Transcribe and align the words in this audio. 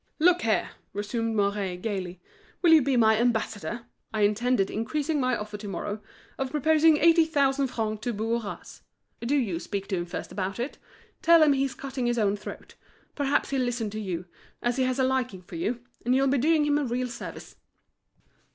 "Look 0.17 0.41
here!" 0.41 0.71
resumed 0.93 1.35
Mouret, 1.35 1.77
gaily, 1.83 2.19
"will 2.63 2.71
you 2.73 2.81
be 2.81 2.97
my 2.97 3.17
ambassador? 3.19 3.85
I 4.11 4.21
intended 4.21 4.71
increasing 4.71 5.19
my 5.19 5.37
offer 5.37 5.57
to 5.59 5.67
morrow—of 5.67 6.49
proposing 6.49 6.97
eighty 6.97 7.23
thousand 7.23 7.67
francs 7.67 8.01
to 8.05 8.11
Bourras. 8.11 8.81
Do 9.19 9.35
you 9.35 9.59
speak 9.59 9.85
to 9.89 9.97
him 9.97 10.07
first 10.07 10.31
about 10.31 10.57
it. 10.59 10.79
Tell 11.21 11.43
him 11.43 11.53
he's 11.53 11.75
cutting 11.75 12.07
his 12.07 12.17
own 12.17 12.35
throat. 12.35 12.73
Perhaps 13.13 13.51
he'll 13.51 13.61
listen 13.61 13.91
to 13.91 13.99
you, 13.99 14.25
as 14.63 14.77
he 14.77 14.85
has 14.85 14.97
a 14.97 15.03
liking 15.03 15.43
for 15.43 15.55
you, 15.55 15.81
and 16.03 16.15
you'll 16.15 16.25
be 16.25 16.39
doing 16.39 16.65
him 16.65 16.79
a 16.79 16.83
real 16.83 17.07
service." 17.07 17.55